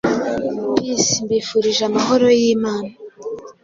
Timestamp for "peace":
0.75-1.13